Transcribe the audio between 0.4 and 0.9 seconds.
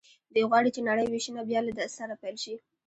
غواړي چې